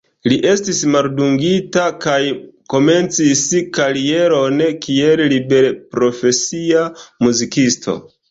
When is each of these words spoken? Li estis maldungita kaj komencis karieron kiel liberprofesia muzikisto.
Li 0.31 0.35
estis 0.51 0.77
maldungita 0.93 1.83
kaj 2.05 2.15
komencis 2.75 3.43
karieron 3.77 4.65
kiel 4.87 5.23
liberprofesia 5.35 6.89
muzikisto. 7.27 7.97